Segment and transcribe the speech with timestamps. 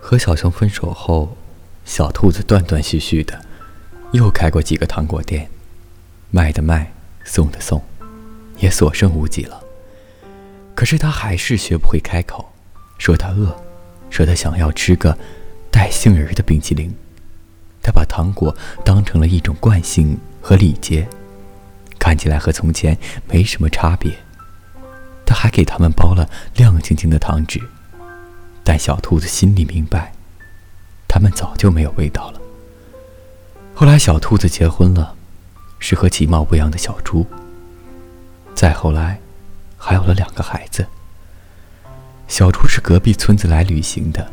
[0.00, 1.36] 和小熊分手后，
[1.84, 3.44] 小兔子断断续续的
[4.12, 5.48] 又开过几个糖果店，
[6.30, 6.92] 卖的卖，
[7.24, 7.82] 送的送，
[8.58, 9.60] 也所剩无几了。
[10.74, 12.52] 可是他还是学不会开口，
[12.98, 13.56] 说他饿，
[14.10, 15.16] 说他想要吃个
[15.70, 16.94] 带杏仁的冰淇淋。
[17.82, 18.54] 他把糖果
[18.84, 21.06] 当成了一种惯性和礼节，
[21.98, 24.12] 看起来和从前没什么差别。
[25.24, 27.60] 他还给他们包了亮晶晶的糖纸。
[28.68, 30.12] 但小兔子心里明白，
[31.06, 32.40] 他们早就没有味道了。
[33.72, 35.14] 后来，小兔子结婚了，
[35.78, 37.24] 是和其貌不扬的小猪。
[38.56, 39.20] 再后来，
[39.78, 40.84] 还有了两个孩子。
[42.26, 44.32] 小猪是隔壁村子来旅行的，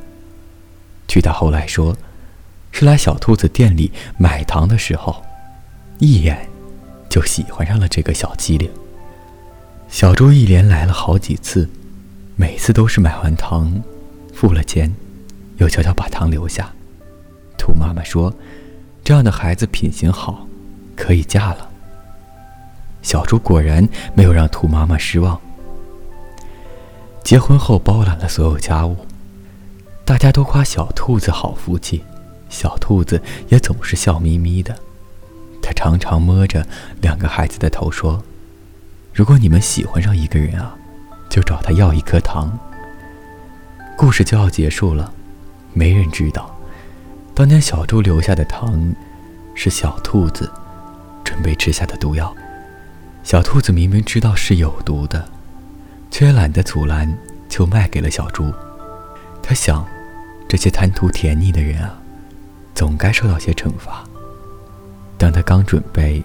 [1.08, 1.95] 据他后来说，
[2.72, 5.23] 是来小兔子店里买糖的时候，
[6.00, 6.50] 一眼
[7.08, 8.67] 就喜欢上了这个小机灵。
[9.89, 11.70] 小猪一连来了好几次，
[12.36, 13.84] 每次都是买完糖。
[14.34, 14.94] 付了钱，
[15.58, 16.70] 又悄悄把糖留下。
[17.58, 18.34] 兔妈妈说
[19.06, 20.48] ：“这样的孩子品行好，
[20.95, 21.70] 可以嫁了。”
[23.02, 25.40] 小猪果然没有让兔妈妈失望。
[27.23, 28.98] 结婚后包揽了所有家务，
[30.03, 32.03] 大家都夸小兔子好福气，
[32.50, 34.75] 小兔子也总是笑眯眯的。
[35.62, 36.68] 他常常摸着
[37.00, 38.22] 两个孩子的头说
[39.14, 40.75] ：“如果你们喜欢上一个人啊，
[41.30, 42.59] 就找他要一颗糖。”
[43.95, 45.13] 故事就要结束了，
[45.72, 46.53] 没人知道，
[47.33, 48.94] 当年小猪留下的糖，
[49.55, 50.52] 是小兔子
[51.23, 52.35] 准备吃下的毒药。
[53.23, 55.25] 小兔子明明知道是有毒的，
[56.11, 58.52] 却懒得阻拦，就卖给了小猪。
[59.41, 59.85] 他想，
[60.50, 61.97] 这些贪图甜腻的人啊，
[62.75, 64.03] 总该受到些惩罚。
[65.17, 66.22] 当他刚准备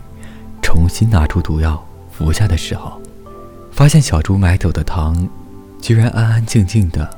[0.61, 3.01] 重新拿出毒药服下的时候，
[3.71, 5.29] 发现小猪买走的糖，
[5.81, 7.18] 居然安安静静的。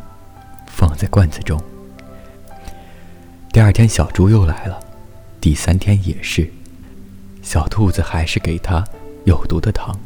[0.72, 1.60] 放在罐子中。
[3.52, 4.80] 第二天，小猪又来了，
[5.40, 6.50] 第三天也是，
[7.42, 8.84] 小兔子还是给他
[9.24, 9.98] 有毒的糖。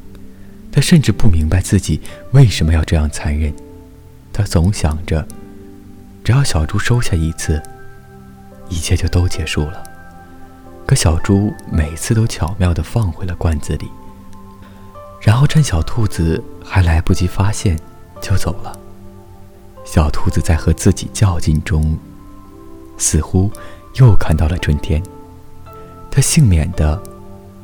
[0.72, 2.00] 他甚至不明白自己
[2.32, 3.54] 为什么要这样残忍。
[4.32, 5.24] 他总想着，
[6.24, 7.62] 只要小猪收下一次，
[8.68, 9.84] 一切就都结束了。
[10.86, 13.88] 可小猪每次都巧妙地放回了罐子里，
[15.20, 17.78] 然后趁小兔子还来不及发现，
[18.20, 18.76] 就走了。
[19.84, 21.96] 小兔子在和自己较劲中，
[22.98, 23.50] 似乎
[23.94, 25.02] 又看到了春天。
[26.10, 27.00] 它幸免的，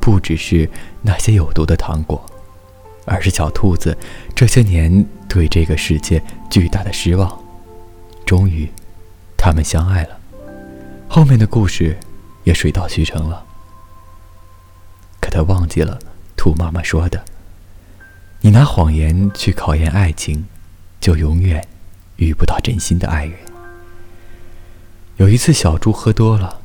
[0.01, 0.69] 不只是
[1.03, 2.25] 那些有毒的糖果，
[3.05, 3.97] 而是小兔子
[4.35, 7.43] 这些年对这个世界巨大的失望。
[8.27, 8.71] 终于，
[9.37, 10.19] 他们相爱了。
[11.09, 11.99] 后面的故事
[12.45, 13.45] 也水到渠成了。
[15.21, 15.99] 可他忘记了
[16.37, 17.25] 兔妈妈说的
[18.43, 20.47] ：“你拿谎言去考验爱情，
[21.01, 21.67] 就永远。”
[22.21, 23.35] 遇不到真心的爱人。
[25.17, 26.61] 有一次，小猪喝多了，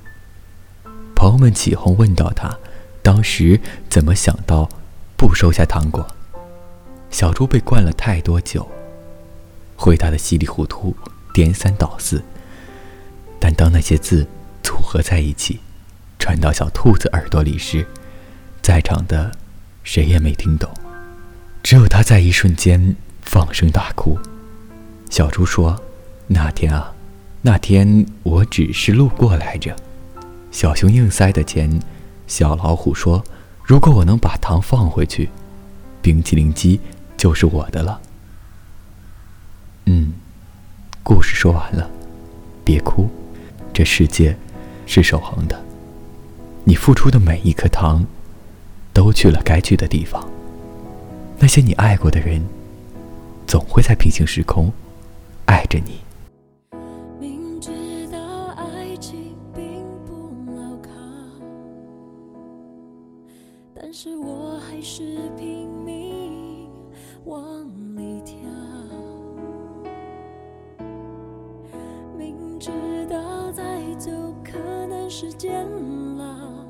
[1.15, 2.57] 朋友们起哄问到他，
[3.01, 4.69] 当时怎么想到
[5.17, 6.05] 不收下糖果？
[7.09, 8.69] 小猪被灌了太多酒，
[9.75, 10.95] 回答的稀里糊涂，
[11.33, 12.21] 颠三倒四。
[13.39, 14.27] 但当那些字
[14.61, 15.59] 组合在一起，
[16.19, 17.85] 传到小兔子耳朵里时，
[18.61, 19.31] 在场的
[19.83, 20.69] 谁也没听懂，
[21.63, 24.17] 只有他在一瞬间放声大哭。
[25.09, 25.79] 小猪说
[26.27, 26.93] ：“那天啊，
[27.41, 29.75] 那天我只是路过来着。”
[30.51, 31.79] 小熊硬塞的钱，
[32.27, 33.23] 小老虎说
[33.63, 35.29] ：“如果我能把糖放回去，
[36.01, 36.79] 冰淇淋机
[37.15, 38.01] 就是我的了。”
[39.85, 40.13] 嗯，
[41.03, 41.89] 故事说完了，
[42.63, 43.09] 别哭，
[43.71, 44.35] 这世界
[44.85, 45.63] 是守恒的，
[46.63, 48.05] 你付出的每一颗糖，
[48.91, 50.27] 都去了该去的地方。
[51.37, 52.43] 那些你爱过的人，
[53.45, 54.73] 总会在平行时空。
[55.55, 56.01] 爱着你。
[57.17, 57.71] 明知
[58.11, 58.19] 道
[58.57, 60.89] 爱情并不牢靠，
[63.73, 66.69] 但是我还是拼命
[67.23, 67.41] 往
[67.95, 68.35] 里跳。
[72.17, 72.69] 明知
[73.09, 74.11] 道再走
[74.43, 75.65] 可能是煎
[76.19, 76.65] 熬，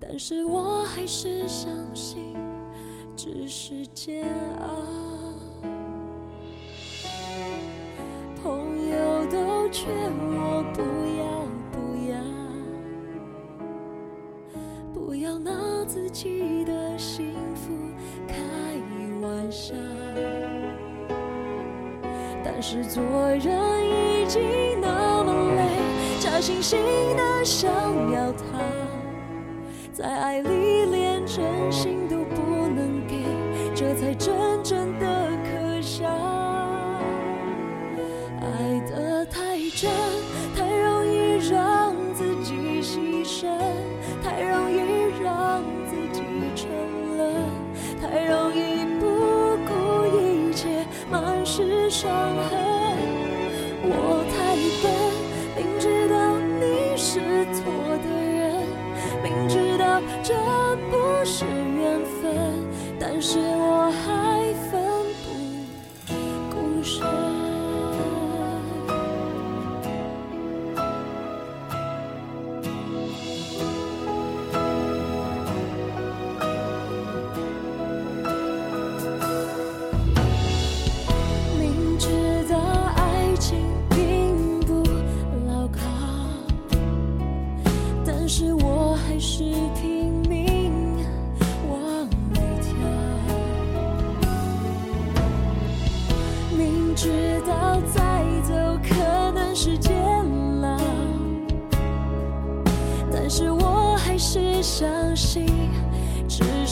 [0.00, 2.34] 但是我还是相信
[3.14, 4.26] 只是煎
[4.60, 5.09] 熬。
[22.62, 24.42] 是做人已经
[24.82, 25.62] 那么累，
[26.20, 26.76] 假惺惺
[27.16, 27.70] 的想
[28.12, 28.42] 要他，
[29.92, 31.42] 在爱里连真
[31.72, 33.24] 心都不能给，
[33.74, 35.06] 这才真正的
[35.42, 36.06] 可笑。
[38.42, 39.90] 爱得太真，
[40.54, 43.48] 太容易让自己牺牲，
[44.22, 46.22] 太容易让自己
[46.54, 46.68] 沉
[47.16, 47.42] 沦，
[48.02, 49.72] 太容易不顾
[50.18, 52.10] 一切，满是伤
[52.49, 52.49] 痕。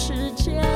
[0.08, 0.67] 时间。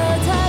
[0.00, 0.39] 可叹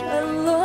[0.00, 0.59] 己